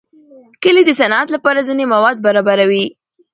کلي 0.63 0.81
د 0.85 0.91
صنعت 0.99 1.27
لپاره 1.35 1.65
ځینې 1.67 1.83
مواد 1.93 2.17
برابروي. 2.25 2.85